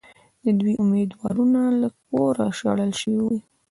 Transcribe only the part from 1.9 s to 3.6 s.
کوره شړل شوي دي.